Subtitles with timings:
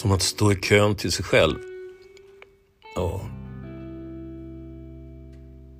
[0.00, 1.58] Som att stå i kön till sig själv.
[2.94, 3.20] Ja.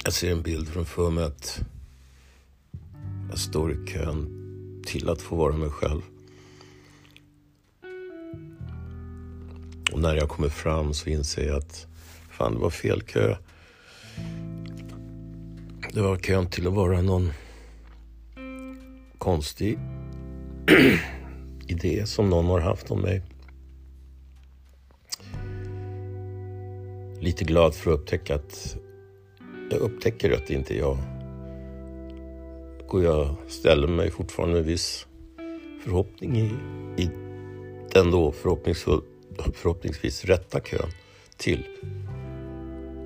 [0.05, 1.61] Jag ser en bild framför mig att
[3.29, 4.29] jag står i kön
[4.87, 6.01] till att få vara mig själv.
[9.93, 11.87] Och när jag kommer fram så inser jag att
[12.31, 13.37] fan, det var fel kö.
[15.93, 17.33] Det var kön till att vara någon
[19.19, 19.79] konstig
[21.67, 23.23] idé som någon har haft om mig.
[27.21, 28.77] Lite glad för att upptäcka att
[29.71, 30.99] jag upptäcker att det inte är jag.
[32.89, 35.07] Och jag ställer mig fortfarande med viss
[35.85, 36.51] förhoppning i,
[37.03, 37.11] i
[37.93, 39.01] den då förhoppningsfull,
[39.55, 40.91] förhoppningsvis rätta kön
[41.37, 41.67] till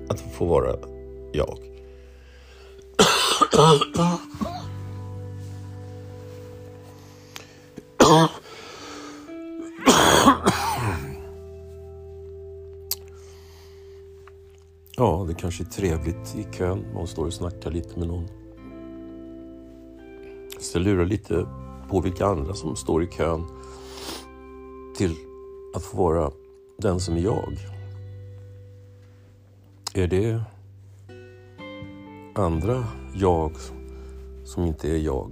[0.09, 0.75] att få vara
[1.33, 1.59] jag.
[14.97, 16.85] Ja, det kanske är trevligt i kön.
[16.93, 18.27] Man står och snackar lite med någon.
[20.59, 21.47] Så lurar lite
[21.89, 23.45] på vilka andra som står i kön
[24.97, 25.15] till
[25.75, 26.31] att få vara
[26.77, 27.57] den som är jag.
[29.93, 30.43] Är det
[32.35, 32.83] andra
[33.15, 33.51] jag
[34.45, 35.31] som inte är jag?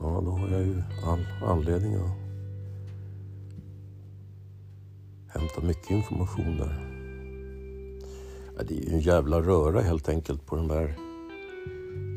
[0.00, 2.16] Ja, då har jag ju all anledning att
[5.28, 7.01] hämta mycket information där.
[8.68, 10.96] Det är ju en jävla röra helt enkelt på den där,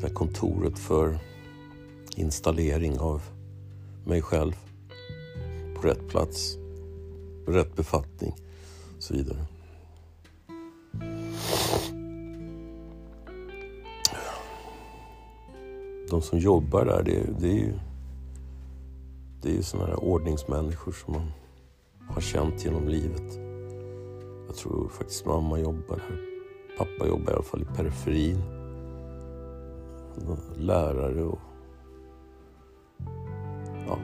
[0.00, 1.18] där kontoret för
[2.16, 3.22] installering av
[4.04, 4.52] mig själv
[5.74, 6.56] på rätt plats,
[7.46, 8.34] rätt befattning
[8.96, 9.46] och så vidare.
[16.10, 17.72] De som jobbar där, det, det är ju
[19.42, 21.32] det är ju sådana här ordningsmänniskor som man
[22.08, 23.38] har känt genom livet.
[24.46, 26.35] Jag tror faktiskt mamma jobbar här.
[26.78, 28.42] Pappa jobbar i alla fall i periferin.
[30.56, 31.38] Lärare och
[33.86, 33.98] ja,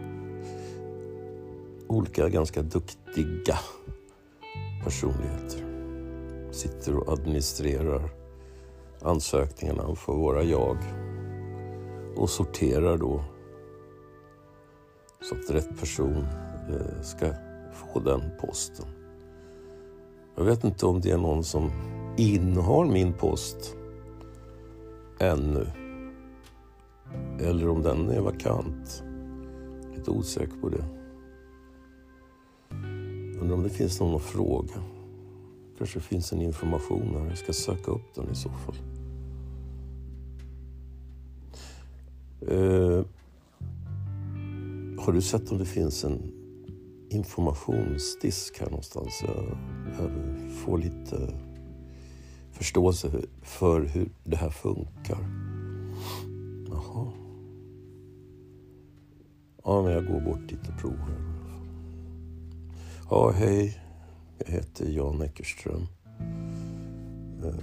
[1.86, 3.58] olika ganska duktiga
[4.84, 5.66] personligheter.
[6.52, 8.10] Sitter och administrerar
[9.02, 10.76] ansökningarna för våra jag
[12.16, 13.24] och sorterar då
[15.20, 16.26] så att rätt person
[16.70, 17.26] eh, ska
[17.72, 18.86] få den posten.
[20.36, 21.70] Jag vet inte om det är någon som
[22.16, 23.76] innehar min post
[25.18, 25.66] ännu.
[27.40, 29.02] Eller om den är vakant.
[29.96, 30.84] Lite osäker på det.
[33.40, 34.82] Undrar om det finns någon att fråga.
[35.78, 37.28] Kanske finns en information här.
[37.28, 38.76] Jag ska söka upp den i så fall.
[42.50, 43.04] Uh,
[44.98, 46.32] har du sett om det finns en
[47.10, 49.22] informationsdisk här någonstans?
[49.26, 51.34] Jag behöver få lite
[52.62, 53.10] förståelse
[53.42, 55.18] för hur det här funkar.
[56.68, 57.12] Jaha.
[59.64, 61.16] Ja, men jag går bort dit och provar.
[63.10, 63.78] Ja, hej.
[64.38, 65.86] Jag heter Jan Eckerström.
[67.44, 67.54] Eh,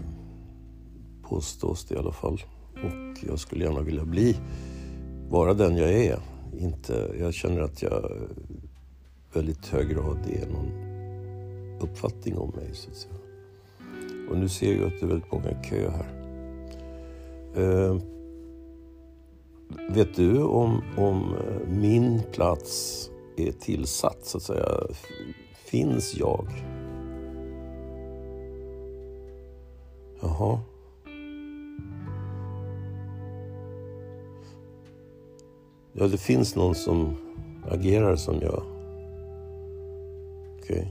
[1.24, 2.42] påstås det i alla fall.
[2.74, 4.38] Och jag skulle gärna vilja bli,
[5.30, 6.20] vara den jag är.
[6.60, 8.12] Inte, jag känner att jag
[9.34, 10.72] väldigt hög grad är någon
[11.81, 12.70] uppfattning om mig.
[12.74, 13.29] Så att säga.
[14.30, 16.20] Och nu ser jag att det är väldigt många i kö här.
[17.56, 17.98] Eh,
[19.90, 24.66] vet du om, om eh, min plats är tillsatt, så att säga?
[25.66, 26.48] Finns jag?
[30.22, 30.60] Jaha.
[35.94, 37.16] Ja, det finns någon som
[37.70, 38.64] agerar som jag.
[40.60, 40.78] Okej.
[40.78, 40.88] Okay.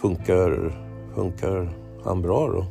[0.00, 0.85] Funkar
[1.16, 2.66] Funkar han bra då?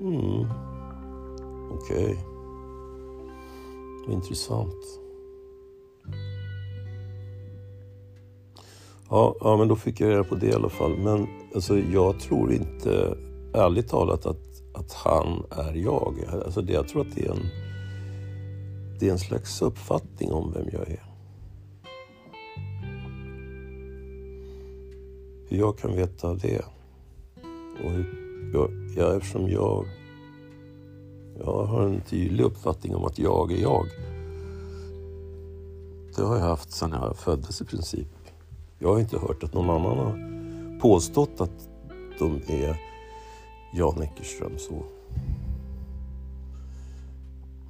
[0.00, 0.46] Mm.
[1.70, 2.04] Okej.
[2.04, 2.16] Okay.
[4.14, 5.00] Intressant.
[9.10, 10.98] Ja, ja, men då fick jag reda på det i alla fall.
[10.98, 13.16] Men alltså, jag tror inte,
[13.54, 16.14] ärligt talat, att, att han är jag.
[16.44, 17.46] Alltså, det, jag tror att det är, en,
[19.00, 21.07] det är en slags uppfattning om vem jag är.
[25.48, 26.64] Hur jag kan veta det.
[27.84, 29.86] Och hur jag, ja, eftersom jag,
[31.38, 33.86] jag har en tydlig uppfattning om att jag är jag.
[36.16, 38.08] Det har jag haft sedan jag föddes i princip.
[38.78, 41.68] Jag har inte hört att någon annan har påstått att
[42.18, 42.80] de är
[43.74, 44.82] Jan Eckerström så.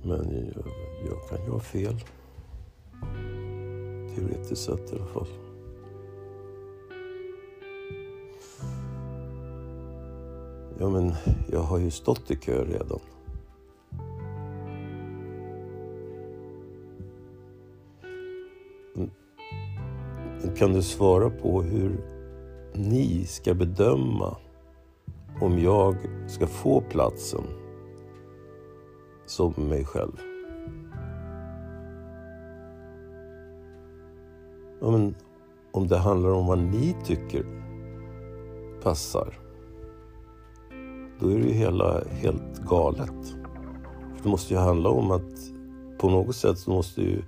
[0.02, 0.66] Men jag,
[1.06, 2.00] jag kan ju ha fel.
[4.14, 5.47] teoretiskt sett i alla fall.
[10.80, 11.12] Ja, men
[11.52, 13.00] jag har ju stått i kö redan.
[18.96, 19.10] Mm.
[20.56, 22.04] Kan du svara på hur
[22.74, 24.36] ni ska bedöma
[25.40, 25.96] om jag
[26.26, 27.44] ska få platsen
[29.26, 30.20] som mig själv?
[34.80, 35.14] Ja, men
[35.72, 37.46] om det handlar om vad ni tycker
[38.82, 39.47] passar,
[41.20, 43.26] då är det ju hela helt galet.
[44.16, 45.32] För det måste ju handla om att
[45.98, 47.22] på något sätt så måste ju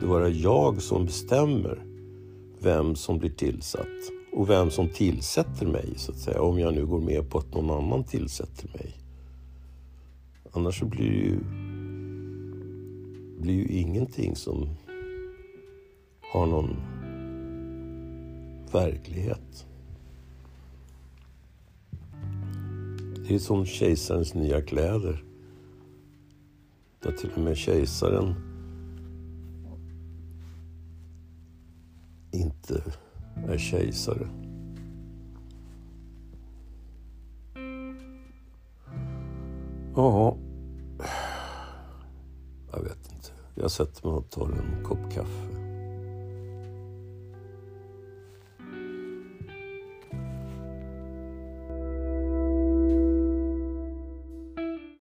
[0.00, 1.84] det vara jag som bestämmer
[2.60, 3.86] vem som blir tillsatt
[4.32, 6.42] och vem som tillsätter mig, så att säga.
[6.42, 8.94] Om jag nu går med på att någon annan tillsätter mig.
[10.52, 11.38] Annars så blir det ju,
[13.40, 14.68] blir ju ingenting som
[16.32, 16.76] har någon
[18.72, 19.66] verklighet.
[23.28, 25.24] Det är som kejsarens nya kläder.
[27.02, 28.34] Där till och med kejsaren
[32.32, 32.82] inte
[33.48, 34.28] är kejsare.
[39.96, 40.36] Ja,
[42.72, 43.30] jag vet inte.
[43.54, 45.57] Jag sätter mig och tar en kopp kaffe.